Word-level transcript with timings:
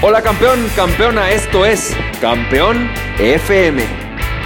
Hola 0.00 0.22
campeón, 0.22 0.64
campeona, 0.76 1.32
esto 1.32 1.66
es 1.66 1.92
Campeón 2.20 2.88
FM, 3.18 3.82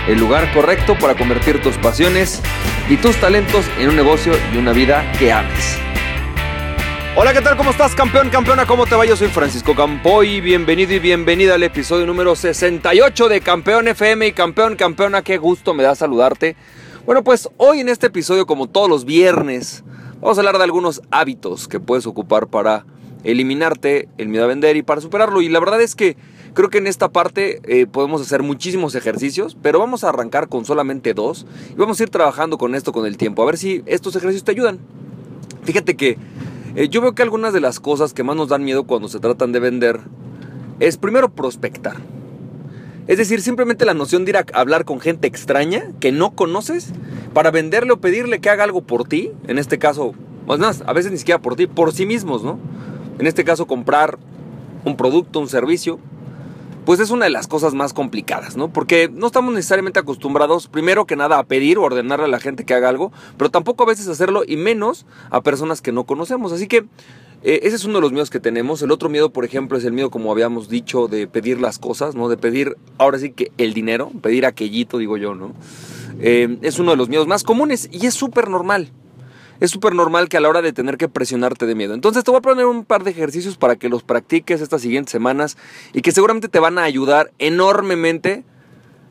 el 0.09 0.18
lugar 0.18 0.50
correcto 0.54 0.96
para 0.98 1.14
convertir 1.14 1.61
tus 1.61 1.77
pasiones 1.77 2.40
y 2.88 2.96
tus 2.96 3.16
talentos 3.16 3.66
en 3.79 3.91
un 3.91 3.96
negocio 3.96 4.32
y 4.54 4.57
una 4.57 4.73
vida 4.73 5.04
que 5.18 5.30
ames. 5.30 5.77
Hola, 7.14 7.34
¿qué 7.34 7.43
tal? 7.43 7.59
¿Cómo 7.59 7.68
estás, 7.68 7.95
campeón, 7.95 8.30
campeona? 8.30 8.64
¿Cómo 8.64 8.86
te 8.86 8.95
va? 8.95 9.04
Yo 9.04 9.14
soy 9.14 9.29
Francisco 9.29 9.75
Campoy. 9.75 10.41
Bienvenido 10.41 10.95
y 10.95 11.00
bienvenida 11.00 11.57
al 11.57 11.62
episodio 11.64 12.07
número 12.07 12.34
68 12.34 13.29
de 13.29 13.43
Campeón 13.43 13.89
FM 13.89 14.29
y 14.29 14.32
campeón, 14.32 14.75
campeona, 14.77 15.21
qué 15.21 15.37
gusto 15.37 15.75
me 15.75 15.82
da 15.82 15.95
saludarte. 15.95 16.57
Bueno, 17.05 17.23
pues 17.23 17.50
hoy 17.59 17.80
en 17.80 17.91
este 17.91 18.07
episodio, 18.07 18.46
como 18.46 18.71
todos 18.71 18.89
los 18.89 19.05
viernes, 19.05 19.84
vamos 20.19 20.39
a 20.39 20.41
hablar 20.41 20.57
de 20.57 20.64
algunos 20.64 21.03
hábitos 21.11 21.69
que 21.69 21.79
puedes 21.79 22.07
ocupar 22.07 22.46
para 22.46 22.86
eliminarte 23.25 24.08
el 24.18 24.29
miedo 24.29 24.44
a 24.44 24.49
vender 24.49 24.76
y 24.76 24.82
para 24.82 25.00
superarlo. 25.00 25.43
Y 25.43 25.49
la 25.49 25.61
verdad 25.61 25.81
es 25.81 25.94
que 25.94 26.17
creo 26.54 26.71
que 26.71 26.79
en 26.79 26.86
esta 26.86 27.11
parte 27.11 27.61
eh, 27.64 27.86
podemos 27.86 28.21
hacer 28.21 28.43
muchísimos 28.43 28.95
ejercicios, 28.95 29.57
pero 29.61 29.79
vamos 29.79 30.04
a 30.04 30.08
arrancar 30.08 30.48
con 30.48 30.64
solamente 30.64 31.14
dos 31.14 31.46
y 31.71 31.75
vamos 31.75 32.00
a 32.00 32.03
ir 32.03 32.11
trabajando 32.11 32.58
con 32.58 32.75
esto 32.75 32.92
con 32.92 33.06
el 33.06 33.17
tiempo, 33.17 33.42
a 33.42 33.47
ver 33.47 33.58
si 33.58 33.83
estos 33.86 34.17
ejercicios 34.17 34.45
te 34.45 34.53
ayudan. 34.53 34.78
Fíjate 35.64 35.97
que 35.97 36.19
eh, 36.75 36.89
yo 36.89 37.00
veo 37.00 37.14
que 37.14 37.22
algunas 37.22 37.53
de 37.53 37.61
las 37.61 37.81
cosas 37.81 38.12
que 38.12 38.22
más 38.22 38.36
nos 38.36 38.48
dan 38.48 38.64
miedo 38.64 38.84
cuando 38.84 39.08
se 39.08 39.20
tratan 39.20 39.53
de 39.53 39.61
vender 39.61 40.00
es 40.81 40.97
primero 40.97 41.31
prospectar. 41.31 41.97
Es 43.09 43.19
decir, 43.19 43.42
simplemente 43.42 43.84
la 43.84 43.95
noción 43.95 44.25
de 44.25 44.31
ir 44.31 44.36
a 44.36 44.47
hablar 44.55 44.84
con 44.84 45.00
gente 45.00 45.27
extraña 45.27 45.91
que 45.98 46.12
no 46.12 46.33
conoces 46.33 46.92
para 47.34 47.50
venderle 47.50 47.92
o 47.92 48.00
pedirle 48.00 48.41
que 48.41 48.48
haga 48.48 48.64
algo 48.64 48.83
por 48.83 49.09
ti, 49.09 49.33
en 49.48 49.59
este 49.59 49.78
caso, 49.78 50.14
más, 50.47 50.83
a 50.86 50.92
veces 50.92 51.11
ni 51.11 51.19
siquiera 51.19 51.41
por 51.41 51.56
ti, 51.56 51.67
por 51.67 51.92
sí 51.92 52.06
mismos, 52.06 52.45
¿no? 52.45 52.59
En 53.22 53.28
este 53.28 53.44
caso 53.44 53.69
comprar 53.69 54.19
un 54.84 54.97
producto, 54.97 55.39
un 55.39 55.48
servicio, 55.48 56.01
pues 56.84 56.98
es 56.98 57.11
una 57.11 57.27
de 57.27 57.31
las 57.31 57.47
cosas 57.47 57.73
más 57.73 57.92
complicadas, 57.92 58.56
¿no? 58.56 58.73
Porque 58.73 59.09
no 59.15 59.28
estamos 59.28 59.55
necesariamente 59.55 60.01
acostumbrados, 60.01 60.67
primero 60.67 61.06
que 61.06 61.15
nada, 61.15 61.39
a 61.39 61.45
pedir 61.45 61.78
o 61.78 61.83
ordenarle 61.84 62.25
a 62.25 62.28
la 62.28 62.41
gente 62.41 62.65
que 62.65 62.75
haga 62.75 62.89
algo, 62.89 63.12
pero 63.37 63.48
tampoco 63.48 63.84
a 63.84 63.87
veces 63.87 64.09
hacerlo 64.09 64.43
y 64.45 64.56
menos 64.56 65.06
a 65.31 65.41
personas 65.41 65.81
que 65.81 65.93
no 65.93 66.03
conocemos. 66.03 66.50
Así 66.50 66.67
que 66.67 66.78
eh, 67.45 67.61
ese 67.62 67.77
es 67.77 67.84
uno 67.84 67.98
de 67.98 68.00
los 68.00 68.11
miedos 68.11 68.28
que 68.28 68.41
tenemos. 68.41 68.83
El 68.83 68.91
otro 68.91 69.09
miedo, 69.09 69.31
por 69.31 69.45
ejemplo, 69.45 69.78
es 69.78 69.84
el 69.84 69.93
miedo, 69.93 70.11
como 70.11 70.33
habíamos 70.33 70.69
dicho, 70.69 71.06
de 71.06 71.28
pedir 71.28 71.61
las 71.61 71.78
cosas, 71.78 72.17
¿no? 72.17 72.28
De 72.28 72.37
pedir, 72.37 72.77
ahora 72.98 73.20
sí 73.20 73.31
que 73.31 73.53
el 73.56 73.73
dinero, 73.73 74.11
pedir 74.20 74.47
aquellito, 74.47 74.98
digo 74.98 75.17
yo, 75.17 75.37
¿no? 75.37 75.53
Eh, 76.19 76.59
es 76.62 76.81
uno 76.81 76.91
de 76.91 76.97
los 76.97 77.09
miedos 77.09 77.28
más 77.28 77.45
comunes 77.45 77.89
y 77.93 78.05
es 78.06 78.15
súper 78.15 78.50
normal 78.50 78.91
es 79.63 79.71
súper 79.71 79.95
normal 79.95 80.29
que 80.29 80.37
a 80.37 80.41
la 80.41 80.49
hora 80.49 80.61
de 80.61 80.73
tener 80.73 80.99
que 80.99 81.09
presionarte 81.09 81.67
de 81.67 81.77
miedo. 81.77 81.95
Entonces 81.95 82.25
te 82.25 82.33
voy 82.33 82.39
a 82.39 82.43
poner 82.43 82.67
un 82.67 82.85
par 82.85 83.05
de 83.05 83.13
ejercicios 83.13 83.57
para 83.57 83.77
que 83.77 83.89
los 83.89 84.03
practiques 84.03 84.61
estas 84.61 84.83
siguientes 84.83 85.13
semanas 85.13 85.57
y 85.93 86.03
que 86.03 86.11
seguramente 86.11 86.49
te 86.49 86.59
van 86.59 86.79
a 86.79 86.83
ayudar 86.83 87.31
enormemente 87.39 88.45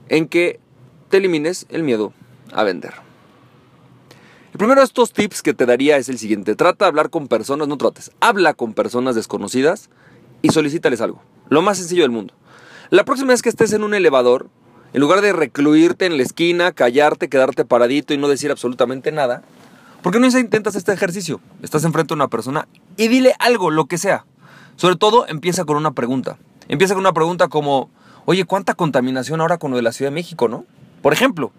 en 0.10 0.28
que 0.28 0.60
te 1.08 1.18
elimines 1.18 1.68
el 1.70 1.84
miedo 1.84 2.12
a 2.52 2.66
vender. 2.66 2.96
El 4.52 4.58
primero 4.58 4.82
de 4.82 4.86
estos 4.86 5.14
tips 5.14 5.42
que 5.42 5.54
te 5.54 5.66
daría 5.66 5.96
es 5.96 6.10
el 6.10 6.18
siguiente. 6.18 6.54
Trata 6.56 6.84
de 6.84 6.90
hablar 6.90 7.10
con 7.10 7.30
personas, 7.30 7.70
no 7.70 7.78
trates, 7.78 8.12
habla 8.20 8.54
con 8.54 8.74
personas 8.74 9.16
desconocidas 9.16 9.90
y 10.42 10.50
solicítales 10.50 11.00
algo. 11.00 11.22
Lo 11.48 11.62
más 11.62 11.78
sencillo 11.78 12.02
del 12.02 12.12
mundo. 12.12 12.34
La 12.90 13.06
próxima 13.06 13.30
vez 13.30 13.42
que 13.42 13.48
estés 13.48 13.72
en 13.72 13.86
un 13.86 13.94
elevador, 13.94 14.50
en 14.92 15.00
lugar 15.00 15.22
de 15.22 15.32
recluirte 15.32 16.08
en 16.08 16.18
la 16.18 16.24
esquina, 16.24 16.74
callarte, 16.74 17.30
quedarte 17.30 17.64
paradito 17.64 18.14
y 18.14 18.18
no 18.18 18.28
decir 18.28 18.52
absolutamente 18.52 19.14
nada, 19.14 19.44
¿Por 20.02 20.12
qué 20.12 20.20
no 20.20 20.26
intentas 20.26 20.74
este 20.74 20.92
ejercicio? 20.94 21.40
Estás 21.62 21.84
enfrente 21.84 22.10
de 22.10 22.16
una 22.16 22.28
persona 22.28 22.68
y 22.98 23.08
dile 23.08 23.36
algo, 23.38 23.70
lo 23.70 23.86
que 23.86 24.00
sea. 24.00 24.26
Sobre 24.76 24.96
todo, 24.96 25.28
empieza 25.28 25.64
con 25.64 25.78
una 25.78 25.92
pregunta. 25.92 26.38
Empieza 26.68 26.96
con 26.96 27.02
una 27.02 27.14
pregunta 27.14 27.50
como, 27.50 27.92
oye, 28.26 28.46
¿cuánta 28.46 28.74
contaminación 28.74 29.42
ahora 29.42 29.60
con 29.60 29.70
lo 29.70 29.78
de 29.78 29.84
la 29.84 29.92
Ciudad 29.92 30.10
de 30.10 30.16
México, 30.16 30.48
no? 30.48 30.66
Por 31.04 31.14
ejemplo, 31.14 31.52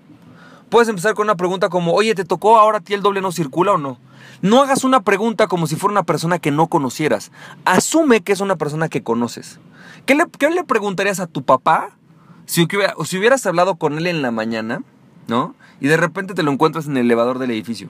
puedes 0.70 0.88
empezar 0.88 1.14
con 1.14 1.26
una 1.26 1.36
pregunta 1.36 1.68
como, 1.68 1.92
oye, 1.92 2.16
¿te 2.16 2.24
tocó 2.24 2.58
ahora 2.58 2.78
a 2.78 2.80
ti 2.80 2.94
el 2.94 3.02
doble 3.02 3.20
no 3.20 3.30
circula 3.30 3.74
o 3.74 3.78
no? 3.78 3.98
No 4.40 4.60
hagas 4.60 4.82
una 4.82 5.02
pregunta 5.02 5.46
como 5.46 5.68
si 5.68 5.76
fuera 5.76 5.92
una 5.92 6.02
persona 6.02 6.40
que 6.40 6.50
no 6.50 6.66
conocieras. 6.66 7.30
Asume 7.64 8.22
que 8.22 8.32
es 8.32 8.40
una 8.40 8.56
persona 8.56 8.88
que 8.88 9.04
conoces. 9.04 9.60
¿Qué 10.04 10.16
le, 10.16 10.24
le 10.50 10.64
preguntarías 10.64 11.20
a 11.20 11.28
tu 11.28 11.44
papá 11.44 11.90
si, 12.46 12.66
si 13.04 13.18
hubieras 13.18 13.46
hablado 13.46 13.76
con 13.76 13.98
él 13.98 14.08
en 14.08 14.20
la 14.20 14.32
mañana, 14.32 14.82
¿no? 15.28 15.54
Y 15.80 15.86
de 15.86 15.96
repente 15.96 16.34
te 16.34 16.42
lo 16.42 16.50
encuentras 16.50 16.86
en 16.86 16.96
el 16.96 17.04
elevador 17.04 17.38
del 17.38 17.52
edificio 17.52 17.88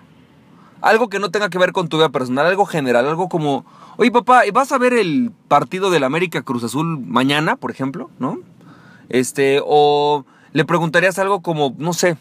algo 0.83 1.09
que 1.09 1.21
no 1.21 1.31
tenga 1.31 1.49
que 1.49 1.59
ver 1.59 1.73
con 1.73 1.89
tu 1.89 1.97
vida 1.97 2.11
personal, 2.11 2.45
algo 2.45 2.67
general, 2.67 3.07
algo 3.07 3.29
como, 3.29 3.65
oye 3.97 4.11
papá, 4.11 4.43
¿vas 4.53 4.73
a 4.73 4.79
ver 4.79 4.93
el 4.93 5.31
partido 5.49 5.91
del 5.91 6.05
América 6.05 6.43
Cruz 6.43 6.65
Azul 6.65 6.99
mañana, 6.99 7.57
por 7.57 7.71
ejemplo? 7.71 8.11
¿No? 8.19 8.39
Este, 9.09 9.61
o 9.65 10.27
le 10.53 10.65
preguntarías 10.65 11.19
algo 11.19 11.41
como, 11.41 11.75
no 11.79 11.93
sé, 11.93 12.19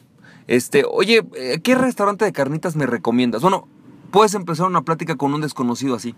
este, 0.47 0.85
oye, 0.89 1.25
eh, 1.35 1.59
¿qué 1.63 1.75
restaurante 1.75 2.23
de 2.23 2.31
carnitas 2.31 2.75
me 2.75 2.85
recomiendas? 2.85 3.41
Bueno, 3.41 3.67
puedes 4.11 4.35
empezar 4.35 4.67
una 4.67 4.83
plática 4.83 5.15
con 5.15 5.33
un 5.33 5.41
desconocido 5.41 5.95
así. 5.95 6.15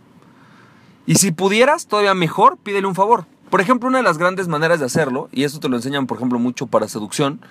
Y 1.06 1.16
si 1.16 1.32
pudieras, 1.32 1.88
todavía 1.88 2.14
mejor, 2.14 2.58
pídele 2.58 2.88
un 2.88 2.96
favor. 2.96 3.26
Por 3.50 3.62
ejemplo, 3.62 3.88
una 3.88 4.00
de 4.00 4.04
las 4.04 4.18
grandes 4.18 4.48
maneras 4.48 4.80
de 4.80 4.86
hacerlo, 4.86 5.30
y 5.32 5.44
eso 5.44 5.60
te 5.60 5.70
lo 5.70 5.76
enseñan, 5.76 6.08
por 6.08 6.18
ejemplo, 6.18 6.40
mucho 6.40 6.68
para 6.68 6.88
seducción, 6.88 7.42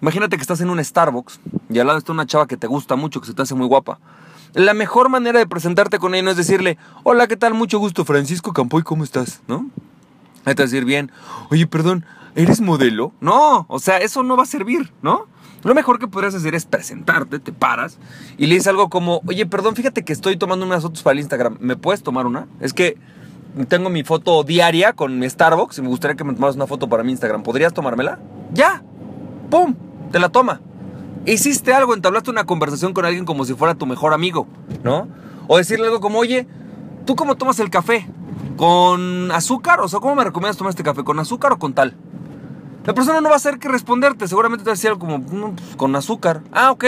imagínate 0.00 0.36
que 0.36 0.42
estás 0.42 0.60
en 0.60 0.70
un 0.70 0.82
Starbucks 0.82 1.40
y 1.70 1.78
al 1.78 1.86
lado 1.86 1.98
está 1.98 2.12
una 2.12 2.26
chava 2.26 2.46
que 2.46 2.56
te 2.56 2.66
gusta 2.66 2.96
mucho, 2.96 3.20
que 3.20 3.26
se 3.26 3.34
te 3.34 3.42
hace 3.42 3.54
muy 3.54 3.66
guapa. 3.66 3.98
La 4.54 4.74
mejor 4.74 5.08
manera 5.08 5.38
de 5.38 5.46
presentarte 5.46 5.98
con 5.98 6.14
ella 6.14 6.24
no 6.24 6.30
es 6.30 6.36
decirle, 6.36 6.78
hola, 7.02 7.26
¿qué 7.26 7.36
tal? 7.36 7.54
Mucho 7.54 7.78
gusto, 7.78 8.04
Francisco 8.04 8.52
Campoy, 8.52 8.82
¿cómo 8.82 9.04
estás? 9.04 9.42
¿No? 9.46 9.68
Hay 10.44 10.54
que 10.54 10.62
decir 10.62 10.84
bien, 10.84 11.12
oye, 11.50 11.66
perdón, 11.66 12.06
¿eres 12.34 12.60
modelo? 12.60 13.12
No, 13.20 13.66
o 13.68 13.78
sea, 13.78 13.98
eso 13.98 14.22
no 14.22 14.36
va 14.36 14.44
a 14.44 14.46
servir, 14.46 14.92
¿no? 15.02 15.26
Lo 15.64 15.74
mejor 15.74 15.98
que 15.98 16.06
podrías 16.06 16.34
hacer 16.34 16.54
es 16.54 16.64
presentarte, 16.64 17.40
te 17.40 17.52
paras 17.52 17.98
y 18.38 18.46
le 18.46 18.54
dices 18.54 18.68
algo 18.68 18.88
como, 18.88 19.20
oye, 19.26 19.44
perdón, 19.44 19.74
fíjate 19.74 20.04
que 20.04 20.12
estoy 20.12 20.36
tomando 20.36 20.64
unas 20.64 20.82
fotos 20.82 21.02
para 21.02 21.12
el 21.12 21.18
Instagram, 21.18 21.58
¿me 21.60 21.76
puedes 21.76 22.02
tomar 22.02 22.26
una? 22.26 22.46
Es 22.60 22.72
que 22.72 22.96
tengo 23.68 23.90
mi 23.90 24.04
foto 24.04 24.44
diaria 24.44 24.92
con 24.92 25.18
mi 25.18 25.28
Starbucks 25.28 25.78
y 25.78 25.82
me 25.82 25.88
gustaría 25.88 26.16
que 26.16 26.24
me 26.24 26.32
tomaras 26.32 26.54
una 26.56 26.66
foto 26.66 26.88
para 26.88 27.02
mi 27.02 27.10
Instagram, 27.10 27.42
¿podrías 27.42 27.74
tomármela? 27.74 28.20
Ya, 28.52 28.82
¡pum! 29.50 29.74
Te 30.12 30.18
la 30.18 30.28
toma 30.28 30.60
hiciste 31.32 31.72
algo, 31.72 31.94
entablaste 31.94 32.30
una 32.30 32.44
conversación 32.44 32.92
con 32.92 33.04
alguien 33.04 33.24
como 33.24 33.44
si 33.44 33.54
fuera 33.54 33.74
tu 33.74 33.86
mejor 33.86 34.12
amigo, 34.12 34.46
¿no? 34.82 35.08
O 35.46 35.56
decirle 35.58 35.86
algo 35.86 36.00
como, 36.00 36.18
oye, 36.18 36.46
¿tú 37.04 37.16
cómo 37.16 37.36
tomas 37.36 37.58
el 37.60 37.70
café? 37.70 38.06
¿Con 38.56 39.30
azúcar? 39.32 39.80
O 39.80 39.88
sea, 39.88 40.00
¿cómo 40.00 40.14
me 40.14 40.24
recomiendas 40.24 40.56
tomar 40.56 40.70
este 40.70 40.82
café? 40.82 41.04
¿Con 41.04 41.18
azúcar 41.18 41.52
o 41.52 41.58
con 41.58 41.74
tal? 41.74 41.94
La 42.84 42.94
persona 42.94 43.20
no 43.20 43.28
va 43.28 43.34
a 43.34 43.36
hacer 43.36 43.58
que 43.58 43.68
responderte, 43.68 44.28
seguramente 44.28 44.64
te 44.64 44.68
va 44.68 44.72
a 44.72 44.76
decir 44.76 44.90
algo 44.90 45.00
como, 45.00 45.22
pues, 45.22 45.76
con 45.76 45.94
azúcar. 45.96 46.42
Ah, 46.52 46.70
ok. 46.70 46.84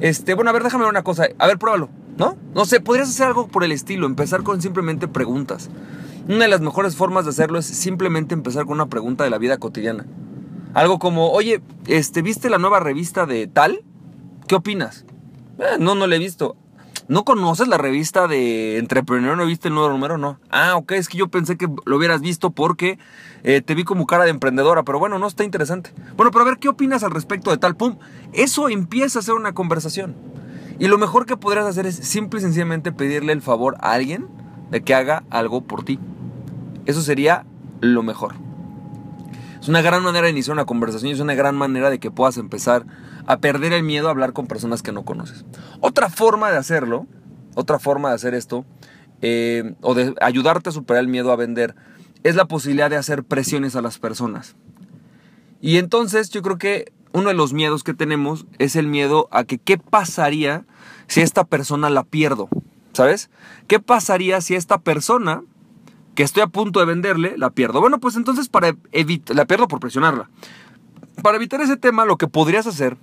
Este, 0.00 0.34
bueno, 0.34 0.50
a 0.50 0.52
ver, 0.52 0.62
déjame 0.62 0.84
ver 0.84 0.90
una 0.90 1.02
cosa. 1.02 1.26
A 1.38 1.46
ver, 1.46 1.58
pruébalo, 1.58 1.88
¿no? 2.16 2.36
No 2.54 2.64
sé, 2.64 2.80
podrías 2.80 3.08
hacer 3.08 3.26
algo 3.26 3.48
por 3.48 3.64
el 3.64 3.72
estilo, 3.72 4.06
empezar 4.06 4.42
con 4.42 4.62
simplemente 4.62 5.08
preguntas. 5.08 5.70
Una 6.28 6.44
de 6.44 6.48
las 6.48 6.60
mejores 6.60 6.96
formas 6.96 7.24
de 7.24 7.30
hacerlo 7.30 7.58
es 7.58 7.66
simplemente 7.66 8.34
empezar 8.34 8.64
con 8.64 8.74
una 8.74 8.86
pregunta 8.86 9.24
de 9.24 9.30
la 9.30 9.38
vida 9.38 9.58
cotidiana. 9.58 10.06
Algo 10.74 10.98
como, 10.98 11.30
oye, 11.30 11.62
este, 11.86 12.20
¿viste 12.20 12.50
la 12.50 12.58
nueva 12.58 12.80
revista 12.80 13.26
de 13.26 13.46
tal? 13.46 13.84
¿Qué 14.48 14.56
opinas? 14.56 15.04
Eh, 15.58 15.76
no, 15.78 15.94
no 15.94 16.06
la 16.06 16.16
he 16.16 16.18
visto. 16.18 16.56
¿No 17.06 17.24
conoces 17.24 17.68
la 17.68 17.76
revista 17.78 18.26
de 18.26 18.78
Entrepreneur? 18.78 19.36
¿No 19.36 19.46
viste 19.46 19.68
el 19.68 19.74
nuevo 19.74 19.90
número? 19.90 20.18
No. 20.18 20.40
Ah, 20.50 20.74
ok, 20.76 20.92
es 20.92 21.08
que 21.08 21.18
yo 21.18 21.28
pensé 21.28 21.56
que 21.56 21.68
lo 21.84 21.96
hubieras 21.96 22.22
visto 22.22 22.50
porque 22.50 22.98
eh, 23.42 23.60
te 23.60 23.74
vi 23.74 23.84
como 23.84 24.06
cara 24.06 24.24
de 24.24 24.30
emprendedora, 24.30 24.82
pero 24.84 24.98
bueno, 24.98 25.18
no 25.18 25.26
está 25.26 25.44
interesante. 25.44 25.92
Bueno, 26.16 26.30
pero 26.30 26.42
a 26.42 26.46
ver, 26.46 26.58
¿qué 26.58 26.68
opinas 26.68 27.04
al 27.04 27.10
respecto 27.10 27.50
de 27.50 27.58
tal? 27.58 27.76
Pum. 27.76 27.98
Eso 28.32 28.68
empieza 28.68 29.18
a 29.18 29.22
ser 29.22 29.34
una 29.34 29.52
conversación. 29.52 30.16
Y 30.78 30.88
lo 30.88 30.98
mejor 30.98 31.26
que 31.26 31.36
podrías 31.36 31.66
hacer 31.66 31.86
es 31.86 31.96
simple 31.96 32.40
y 32.40 32.42
sencillamente 32.42 32.90
pedirle 32.90 33.32
el 33.32 33.42
favor 33.42 33.76
a 33.80 33.92
alguien 33.92 34.26
de 34.70 34.82
que 34.82 34.94
haga 34.94 35.22
algo 35.30 35.60
por 35.60 35.84
ti. 35.84 36.00
Eso 36.86 37.00
sería 37.02 37.44
lo 37.80 38.02
mejor. 38.02 38.43
Es 39.64 39.68
una 39.70 39.80
gran 39.80 40.02
manera 40.02 40.26
de 40.26 40.30
iniciar 40.30 40.52
una 40.52 40.66
conversación 40.66 41.08
y 41.08 41.14
es 41.14 41.20
una 41.20 41.32
gran 41.34 41.56
manera 41.56 41.88
de 41.88 41.98
que 41.98 42.10
puedas 42.10 42.36
empezar 42.36 42.84
a 43.24 43.38
perder 43.38 43.72
el 43.72 43.82
miedo 43.82 44.08
a 44.08 44.10
hablar 44.10 44.34
con 44.34 44.46
personas 44.46 44.82
que 44.82 44.92
no 44.92 45.06
conoces. 45.06 45.46
Otra 45.80 46.10
forma 46.10 46.50
de 46.50 46.58
hacerlo, 46.58 47.06
otra 47.54 47.78
forma 47.78 48.10
de 48.10 48.16
hacer 48.16 48.34
esto, 48.34 48.66
eh, 49.22 49.74
o 49.80 49.94
de 49.94 50.14
ayudarte 50.20 50.68
a 50.68 50.72
superar 50.72 51.02
el 51.02 51.08
miedo 51.08 51.32
a 51.32 51.36
vender, 51.36 51.74
es 52.24 52.34
la 52.34 52.44
posibilidad 52.44 52.90
de 52.90 52.98
hacer 52.98 53.24
presiones 53.24 53.74
a 53.74 53.80
las 53.80 53.98
personas. 53.98 54.54
Y 55.62 55.78
entonces 55.78 56.28
yo 56.28 56.42
creo 56.42 56.58
que 56.58 56.92
uno 57.14 57.28
de 57.28 57.34
los 57.34 57.54
miedos 57.54 57.84
que 57.84 57.94
tenemos 57.94 58.44
es 58.58 58.76
el 58.76 58.86
miedo 58.86 59.28
a 59.30 59.44
que 59.44 59.56
qué 59.56 59.78
pasaría 59.78 60.66
si 61.06 61.22
esta 61.22 61.42
persona 61.42 61.88
la 61.88 62.04
pierdo, 62.04 62.50
¿sabes? 62.92 63.30
¿Qué 63.66 63.80
pasaría 63.80 64.42
si 64.42 64.56
esta 64.56 64.76
persona 64.76 65.42
que 66.14 66.22
estoy 66.22 66.42
a 66.42 66.46
punto 66.46 66.80
de 66.80 66.86
venderle, 66.86 67.34
la 67.36 67.50
pierdo. 67.50 67.80
Bueno, 67.80 67.98
pues 67.98 68.16
entonces 68.16 68.48
para 68.48 68.74
evitar, 68.92 69.36
la 69.36 69.44
pierdo 69.44 69.68
por 69.68 69.80
presionarla. 69.80 70.28
Para 71.22 71.36
evitar 71.36 71.60
ese 71.60 71.76
tema, 71.76 72.04
lo 72.04 72.16
que 72.16 72.28
podrías 72.28 72.66
hacer, 72.66 72.96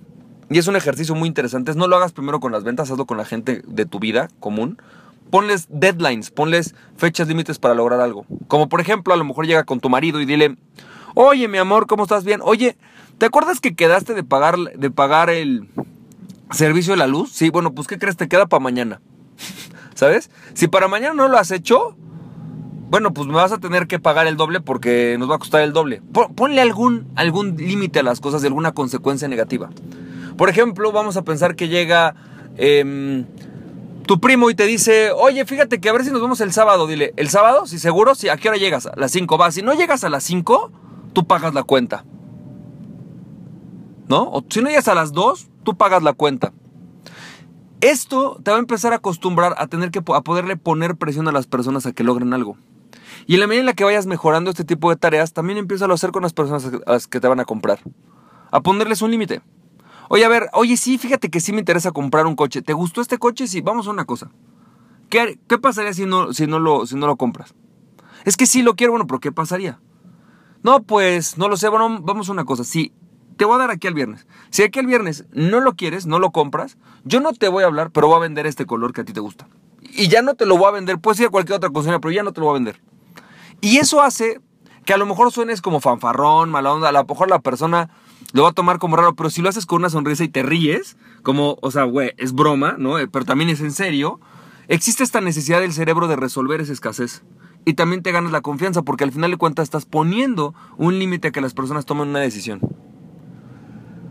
y 0.50 0.58
es 0.58 0.66
un 0.66 0.76
ejercicio 0.76 1.14
muy 1.14 1.28
interesante, 1.28 1.70
es 1.70 1.76
no 1.76 1.88
lo 1.88 1.96
hagas 1.96 2.12
primero 2.12 2.40
con 2.40 2.52
las 2.52 2.64
ventas, 2.64 2.90
hazlo 2.90 3.06
con 3.06 3.16
la 3.16 3.24
gente 3.24 3.62
de 3.66 3.86
tu 3.86 3.98
vida 3.98 4.28
común. 4.40 4.78
ponles 5.30 5.66
deadlines, 5.70 6.30
ponles 6.30 6.74
fechas 6.96 7.26
límites 7.26 7.58
para 7.58 7.74
lograr 7.74 8.00
algo. 8.00 8.26
Como 8.48 8.68
por 8.68 8.82
ejemplo, 8.82 9.14
a 9.14 9.16
lo 9.16 9.24
mejor 9.24 9.46
llega 9.46 9.64
con 9.64 9.80
tu 9.80 9.88
marido 9.88 10.20
y 10.20 10.26
dile, 10.26 10.56
oye 11.14 11.48
mi 11.48 11.58
amor, 11.58 11.86
¿cómo 11.86 12.02
estás 12.02 12.24
bien? 12.24 12.40
Oye, 12.44 12.76
¿te 13.16 13.26
acuerdas 13.26 13.60
que 13.60 13.74
quedaste 13.74 14.12
de 14.12 14.24
pagar, 14.24 14.58
de 14.58 14.90
pagar 14.90 15.30
el 15.30 15.68
servicio 16.50 16.92
de 16.92 16.98
la 16.98 17.06
luz? 17.06 17.32
Sí, 17.32 17.48
bueno, 17.48 17.72
pues 17.72 17.88
¿qué 17.88 17.98
crees? 17.98 18.16
Te 18.18 18.28
queda 18.28 18.46
para 18.46 18.62
mañana. 18.62 19.00
¿Sabes? 19.94 20.30
Si 20.52 20.68
para 20.68 20.86
mañana 20.88 21.14
no 21.14 21.28
lo 21.28 21.38
has 21.38 21.50
hecho, 21.50 21.96
bueno, 22.92 23.14
pues 23.14 23.26
me 23.26 23.32
vas 23.32 23.52
a 23.52 23.58
tener 23.58 23.86
que 23.86 23.98
pagar 23.98 24.26
el 24.26 24.36
doble 24.36 24.60
porque 24.60 25.16
nos 25.18 25.30
va 25.30 25.36
a 25.36 25.38
costar 25.38 25.62
el 25.62 25.72
doble. 25.72 26.02
Ponle 26.36 26.60
algún, 26.60 27.10
algún 27.16 27.56
límite 27.56 28.00
a 28.00 28.02
las 28.02 28.20
cosas 28.20 28.42
de 28.42 28.48
alguna 28.48 28.72
consecuencia 28.72 29.26
negativa. 29.28 29.70
Por 30.36 30.50
ejemplo, 30.50 30.92
vamos 30.92 31.16
a 31.16 31.22
pensar 31.22 31.56
que 31.56 31.68
llega 31.68 32.14
em, 32.58 33.24
tu 34.04 34.20
primo 34.20 34.50
y 34.50 34.54
te 34.54 34.66
dice, 34.66 35.10
oye, 35.10 35.46
fíjate 35.46 35.80
que 35.80 35.88
a 35.88 35.92
ver 35.94 36.04
si 36.04 36.10
nos 36.10 36.20
vemos 36.20 36.42
el 36.42 36.52
sábado. 36.52 36.86
Dile, 36.86 37.14
¿el 37.16 37.30
sábado? 37.30 37.64
Si 37.64 37.78
seguro, 37.78 38.14
si 38.14 38.28
¿a 38.28 38.36
qué 38.36 38.50
hora 38.50 38.58
llegas? 38.58 38.84
A 38.84 38.92
las 38.96 39.10
5. 39.12 39.38
Va, 39.38 39.50
si 39.52 39.62
no 39.62 39.72
llegas 39.72 40.04
a 40.04 40.10
las 40.10 40.22
5, 40.24 40.70
tú 41.14 41.26
pagas 41.26 41.54
la 41.54 41.62
cuenta. 41.62 42.04
¿No? 44.06 44.24
O 44.24 44.44
si 44.50 44.60
no 44.60 44.68
llegas 44.68 44.88
a 44.88 44.94
las 44.94 45.12
2, 45.12 45.48
tú 45.62 45.78
pagas 45.78 46.02
la 46.02 46.12
cuenta. 46.12 46.52
Esto 47.80 48.38
te 48.44 48.50
va 48.50 48.58
a 48.58 48.60
empezar 48.60 48.92
a 48.92 48.96
acostumbrar 48.96 49.54
a 49.56 49.66
tener 49.66 49.90
que 49.90 50.00
a 50.00 50.20
poderle 50.20 50.58
poner 50.58 50.96
presión 50.96 51.26
a 51.26 51.32
las 51.32 51.46
personas 51.46 51.86
a 51.86 51.92
que 51.92 52.04
logren 52.04 52.34
algo. 52.34 52.58
Y 53.26 53.34
en 53.34 53.40
la 53.40 53.46
medida 53.46 53.60
en 53.60 53.66
la 53.66 53.74
que 53.74 53.84
vayas 53.84 54.06
mejorando 54.06 54.50
este 54.50 54.64
tipo 54.64 54.90
de 54.90 54.96
tareas, 54.96 55.32
también 55.32 55.58
empieza 55.58 55.86
a 55.86 55.92
hacer 55.92 56.10
con 56.10 56.22
las 56.22 56.32
personas 56.32 56.70
a 56.86 56.92
las 56.92 57.06
que 57.06 57.20
te 57.20 57.28
van 57.28 57.40
a 57.40 57.44
comprar. 57.44 57.80
A 58.50 58.60
ponerles 58.60 59.02
un 59.02 59.10
límite. 59.10 59.42
Oye, 60.08 60.24
a 60.24 60.28
ver, 60.28 60.50
oye, 60.52 60.76
sí, 60.76 60.98
fíjate 60.98 61.30
que 61.30 61.40
sí 61.40 61.52
me 61.52 61.60
interesa 61.60 61.92
comprar 61.92 62.26
un 62.26 62.36
coche. 62.36 62.62
¿Te 62.62 62.72
gustó 62.72 63.00
este 63.00 63.18
coche? 63.18 63.46
Sí, 63.46 63.60
vamos 63.60 63.86
a 63.86 63.90
una 63.90 64.04
cosa. 64.04 64.30
¿Qué, 65.08 65.38
pasaría 65.60 65.92
si 65.92 66.06
no, 66.06 66.32
si, 66.32 66.46
no 66.46 66.58
lo, 66.58 66.86
si 66.86 66.96
no 66.96 67.06
lo 67.06 67.16
compras? 67.16 67.54
Es 68.24 68.36
que 68.36 68.46
sí 68.46 68.62
lo 68.62 68.76
quiero, 68.76 68.92
bueno, 68.92 69.06
pero 69.06 69.20
¿qué 69.20 69.32
pasaría? 69.32 69.80
No, 70.62 70.82
pues 70.82 71.38
no 71.38 71.48
lo 71.48 71.56
sé, 71.56 71.68
bueno, 71.68 72.00
vamos 72.02 72.28
a 72.28 72.32
una 72.32 72.44
cosa. 72.44 72.64
Si 72.64 72.92
te 73.36 73.44
voy 73.44 73.56
a 73.56 73.58
dar 73.58 73.70
aquí 73.70 73.86
al 73.88 73.94
viernes. 73.94 74.26
Si 74.50 74.62
aquí 74.62 74.78
el 74.78 74.86
viernes 74.86 75.24
no 75.32 75.60
lo 75.60 75.74
quieres, 75.74 76.06
no 76.06 76.18
lo 76.18 76.30
compras, 76.30 76.78
yo 77.04 77.20
no 77.20 77.32
te 77.32 77.48
voy 77.48 77.64
a 77.64 77.66
hablar, 77.66 77.90
pero 77.90 78.06
voy 78.06 78.16
a 78.16 78.20
vender 78.20 78.46
este 78.46 78.66
color 78.66 78.92
que 78.92 79.00
a 79.00 79.04
ti 79.04 79.12
te 79.12 79.20
gusta. 79.20 79.48
Y 79.80 80.08
ya 80.08 80.22
no 80.22 80.34
te 80.34 80.46
lo 80.46 80.56
voy 80.56 80.68
a 80.68 80.70
vender, 80.70 80.98
puedes 80.98 81.20
ir 81.20 81.26
a 81.26 81.30
cualquier 81.30 81.56
otra 81.56 81.70
cocina, 81.70 82.00
pero 82.00 82.12
ya 82.12 82.22
no 82.22 82.32
te 82.32 82.40
lo 82.40 82.46
voy 82.46 82.52
a 82.52 82.60
vender. 82.60 82.80
Y 83.62 83.78
eso 83.78 84.02
hace 84.02 84.40
que 84.84 84.92
a 84.92 84.96
lo 84.96 85.06
mejor 85.06 85.30
suenes 85.30 85.62
como 85.62 85.80
fanfarrón, 85.80 86.50
mala 86.50 86.72
onda, 86.72 86.88
a 86.88 86.92
lo 86.92 87.04
mejor 87.04 87.30
la 87.30 87.38
persona 87.38 87.88
lo 88.32 88.42
va 88.42 88.48
a 88.48 88.52
tomar 88.52 88.80
como 88.80 88.96
raro, 88.96 89.14
pero 89.14 89.30
si 89.30 89.40
lo 89.40 89.48
haces 89.48 89.66
con 89.66 89.78
una 89.78 89.88
sonrisa 89.88 90.24
y 90.24 90.28
te 90.28 90.42
ríes, 90.42 90.96
como, 91.22 91.56
o 91.62 91.70
sea, 91.70 91.84
güey, 91.84 92.12
es 92.16 92.32
broma, 92.32 92.74
¿no? 92.76 92.98
Eh, 92.98 93.06
pero 93.06 93.24
también 93.24 93.50
es 93.50 93.60
en 93.60 93.70
serio, 93.70 94.20
existe 94.66 95.04
esta 95.04 95.20
necesidad 95.20 95.60
del 95.60 95.72
cerebro 95.72 96.08
de 96.08 96.16
resolver 96.16 96.60
esa 96.60 96.72
escasez. 96.72 97.22
Y 97.64 97.74
también 97.74 98.02
te 98.02 98.10
ganas 98.10 98.32
la 98.32 98.40
confianza 98.40 98.82
porque 98.82 99.04
al 99.04 99.12
final 99.12 99.30
de 99.30 99.36
cuentas 99.36 99.62
estás 99.62 99.86
poniendo 99.86 100.54
un 100.76 100.98
límite 100.98 101.28
a 101.28 101.30
que 101.30 101.40
las 101.40 101.54
personas 101.54 101.86
tomen 101.86 102.08
una 102.08 102.18
decisión. 102.18 102.58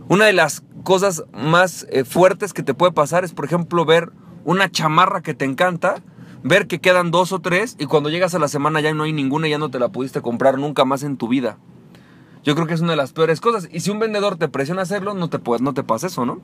Una 0.07 0.25
de 0.27 0.33
las 0.33 0.63
cosas 0.85 1.25
más 1.33 1.85
eh, 1.89 2.05
fuertes 2.05 2.53
que 2.53 2.63
te 2.63 2.73
puede 2.73 2.93
pasar 2.93 3.25
es, 3.25 3.33
por 3.33 3.43
ejemplo, 3.43 3.83
ver 3.83 4.13
una 4.45 4.71
chamarra 4.71 5.21
que 5.21 5.33
te 5.33 5.43
encanta 5.43 6.01
ver 6.43 6.67
que 6.67 6.79
quedan 6.79 7.11
dos 7.11 7.31
o 7.31 7.39
tres 7.39 7.75
y 7.79 7.85
cuando 7.85 8.09
llegas 8.09 8.33
a 8.35 8.39
la 8.39 8.47
semana 8.47 8.81
ya 8.81 8.93
no 8.93 9.03
hay 9.03 9.13
ninguna 9.13 9.47
y 9.47 9.51
ya 9.51 9.57
no 9.57 9.69
te 9.69 9.79
la 9.79 9.89
pudiste 9.89 10.21
comprar 10.21 10.57
nunca 10.57 10.85
más 10.85 11.03
en 11.03 11.17
tu 11.17 11.27
vida. 11.27 11.57
Yo 12.43 12.55
creo 12.55 12.67
que 12.67 12.73
es 12.73 12.81
una 12.81 12.91
de 12.91 12.97
las 12.97 13.13
peores 13.13 13.39
cosas. 13.39 13.69
Y 13.71 13.81
si 13.81 13.91
un 13.91 13.99
vendedor 13.99 14.37
te 14.37 14.47
presiona 14.47 14.81
a 14.81 14.83
hacerlo, 14.83 15.13
no 15.13 15.29
te, 15.29 15.39
no 15.59 15.73
te 15.73 15.83
pasa 15.83 16.07
eso, 16.07 16.25
¿no? 16.25 16.39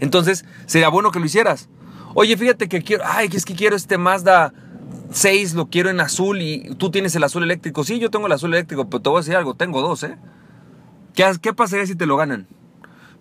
Entonces, 0.00 0.44
sería 0.66 0.88
bueno 0.88 1.10
que 1.10 1.20
lo 1.20 1.26
hicieras. 1.26 1.68
Oye, 2.14 2.36
fíjate 2.36 2.68
que 2.68 2.82
quiero, 2.82 3.04
ay, 3.06 3.28
es 3.32 3.44
que 3.44 3.54
quiero 3.54 3.76
este 3.76 3.98
Mazda 3.98 4.54
6, 5.10 5.54
lo 5.54 5.66
quiero 5.66 5.90
en 5.90 6.00
azul 6.00 6.40
y 6.40 6.74
tú 6.76 6.90
tienes 6.90 7.14
el 7.14 7.24
azul 7.24 7.42
eléctrico. 7.42 7.84
Sí, 7.84 7.98
yo 7.98 8.10
tengo 8.10 8.26
el 8.26 8.32
azul 8.32 8.54
eléctrico, 8.54 8.88
pero 8.88 9.02
te 9.02 9.08
voy 9.10 9.18
a 9.18 9.20
decir 9.20 9.36
algo, 9.36 9.54
tengo 9.54 9.82
dos, 9.82 10.02
¿eh? 10.02 10.16
¿Qué, 11.14 11.30
qué 11.40 11.52
pasaría 11.52 11.86
si 11.86 11.94
te 11.94 12.06
lo 12.06 12.16
ganan? 12.16 12.46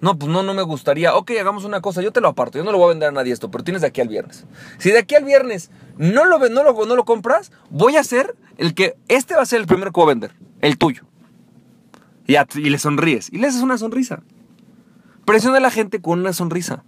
No, 0.05 0.19
pues 0.19 0.31
no, 0.31 0.43
no 0.43 0.53
me 0.53 0.61
gustaría. 0.61 1.15
Ok, 1.15 1.31
hagamos 1.31 1.63
una 1.63 1.81
cosa, 1.81 2.03
yo 2.03 2.11
te 2.11 2.21
lo 2.21 2.27
aparto, 2.27 2.59
yo 2.59 2.63
no 2.63 2.71
lo 2.71 2.77
voy 2.77 2.85
a 2.85 2.89
vender 2.89 3.09
a 3.09 3.11
nadie 3.11 3.33
esto, 3.33 3.49
pero 3.49 3.63
tienes 3.63 3.81
de 3.81 3.87
aquí 3.87 4.01
al 4.01 4.07
viernes. 4.07 4.45
Si 4.77 4.91
de 4.91 4.99
aquí 4.99 5.15
al 5.15 5.25
viernes 5.25 5.71
no 5.97 6.25
lo, 6.25 6.37
no 6.47 6.63
lo, 6.63 6.85
no 6.85 6.95
lo 6.95 7.05
compras, 7.05 7.51
voy 7.71 7.95
a 7.97 8.01
hacer 8.01 8.35
el 8.57 8.75
que, 8.75 8.95
este 9.07 9.33
va 9.33 9.41
a 9.41 9.47
ser 9.47 9.61
el 9.61 9.65
primero 9.65 9.91
que 9.91 9.99
voy 9.99 10.03
a 10.03 10.13
vender, 10.13 10.35
el 10.61 10.77
tuyo. 10.77 11.05
Y, 12.27 12.35
y 12.35 12.69
le 12.69 12.77
sonríes, 12.77 13.33
y 13.33 13.39
le 13.39 13.47
haces 13.47 13.63
una 13.63 13.79
sonrisa. 13.79 14.21
Presiona 15.25 15.57
a 15.57 15.59
la 15.59 15.71
gente 15.71 15.99
con 15.99 16.19
una 16.19 16.33
sonrisa. 16.33 16.83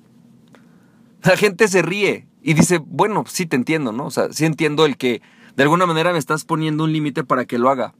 La 1.23 1.37
gente 1.37 1.67
se 1.69 1.81
ríe 1.81 2.27
y 2.43 2.53
dice, 2.53 2.79
bueno, 2.85 3.23
sí 3.27 3.47
te 3.47 3.55
entiendo, 3.55 3.91
¿no? 3.91 4.05
O 4.05 4.11
sea, 4.11 4.31
sí 4.31 4.45
entiendo 4.45 4.85
el 4.85 4.95
que 4.95 5.23
de 5.55 5.63
alguna 5.63 5.87
manera 5.87 6.11
me 6.11 6.19
estás 6.19 6.45
poniendo 6.45 6.83
un 6.83 6.93
límite 6.93 7.23
para 7.23 7.45
que 7.45 7.57
lo 7.57 7.71
haga. 7.71 7.95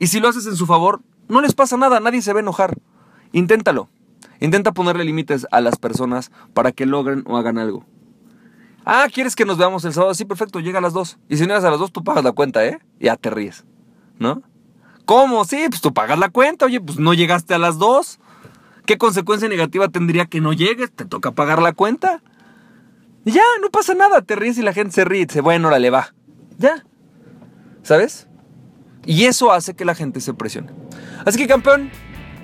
Y 0.00 0.08
si 0.08 0.18
lo 0.18 0.26
haces 0.26 0.44
en 0.46 0.56
su 0.56 0.66
favor, 0.66 1.02
no 1.28 1.40
les 1.40 1.54
pasa 1.54 1.76
nada, 1.76 2.00
nadie 2.00 2.20
se 2.20 2.32
va 2.32 2.40
a 2.40 2.42
enojar. 2.42 2.76
Inténtalo. 3.30 3.90
Intenta 4.40 4.72
ponerle 4.72 5.04
límites 5.04 5.46
a 5.50 5.60
las 5.60 5.76
personas 5.76 6.30
para 6.54 6.72
que 6.72 6.86
logren 6.86 7.24
o 7.26 7.36
hagan 7.36 7.58
algo. 7.58 7.84
Ah, 8.84 9.06
¿quieres 9.12 9.34
que 9.34 9.44
nos 9.44 9.58
veamos 9.58 9.84
el 9.84 9.92
sábado? 9.92 10.14
Sí, 10.14 10.24
perfecto, 10.24 10.60
llega 10.60 10.78
a 10.78 10.82
las 10.82 10.92
2. 10.92 11.18
Y 11.28 11.36
si 11.36 11.42
no 11.42 11.48
llegas 11.48 11.64
a 11.64 11.70
las 11.70 11.80
2, 11.80 11.92
tú 11.92 12.04
pagas 12.04 12.22
la 12.22 12.32
cuenta, 12.32 12.64
¿eh? 12.64 12.78
Ya 13.00 13.16
te 13.16 13.30
ríes, 13.30 13.64
¿no? 14.18 14.42
¿Cómo? 15.06 15.44
Sí, 15.44 15.66
pues 15.68 15.80
tú 15.80 15.92
pagas 15.92 16.18
la 16.18 16.28
cuenta. 16.28 16.66
Oye, 16.66 16.80
pues 16.80 16.98
no 16.98 17.14
llegaste 17.14 17.54
a 17.54 17.58
las 17.58 17.78
2. 17.78 18.20
¿Qué 18.84 18.98
consecuencia 18.98 19.48
negativa 19.48 19.88
tendría 19.88 20.26
que 20.26 20.40
no 20.40 20.52
llegues? 20.52 20.92
Te 20.92 21.04
toca 21.04 21.32
pagar 21.32 21.60
la 21.60 21.72
cuenta. 21.72 22.22
Y 23.24 23.32
ya, 23.32 23.42
no 23.60 23.70
pasa 23.70 23.94
nada. 23.94 24.22
Te 24.22 24.36
ríes 24.36 24.58
y 24.58 24.62
la 24.62 24.72
gente 24.72 24.92
se 24.92 25.04
ríe 25.04 25.22
y 25.22 25.26
dice, 25.26 25.40
bueno, 25.40 25.76
le 25.76 25.90
va. 25.90 26.14
Ya. 26.58 26.84
¿Sabes? 27.82 28.28
Y 29.04 29.24
eso 29.24 29.52
hace 29.52 29.74
que 29.74 29.84
la 29.84 29.94
gente 29.94 30.20
se 30.20 30.34
presione. 30.34 30.70
Así 31.24 31.38
que, 31.38 31.46
campeón, 31.48 31.90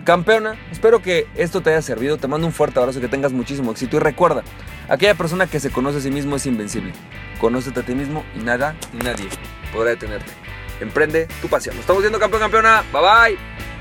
Campeona, 0.04 0.56
espero 0.72 1.00
que 1.00 1.28
esto 1.36 1.60
te 1.60 1.70
haya 1.70 1.82
servido. 1.82 2.16
Te 2.16 2.26
mando 2.28 2.46
un 2.46 2.52
fuerte 2.52 2.78
abrazo, 2.80 3.00
que 3.00 3.08
tengas 3.08 3.32
muchísimo 3.32 3.70
éxito. 3.70 3.96
Y 3.96 4.00
recuerda, 4.00 4.42
aquella 4.88 5.14
persona 5.14 5.46
que 5.46 5.60
se 5.60 5.70
conoce 5.70 5.98
a 5.98 6.00
sí 6.00 6.10
mismo 6.10 6.36
es 6.36 6.46
invencible. 6.46 6.92
Conócete 7.40 7.80
a 7.80 7.82
ti 7.84 7.94
mismo 7.94 8.24
y 8.34 8.40
nada 8.40 8.74
nadie 8.92 9.28
podrá 9.72 9.90
detenerte. 9.90 10.32
Emprende 10.80 11.28
tu 11.40 11.48
pasión. 11.48 11.76
Nos 11.76 11.82
estamos 11.82 12.02
viendo, 12.02 12.18
campeón, 12.18 12.42
campeona. 12.42 12.82
Bye 12.92 13.02
bye. 13.02 13.71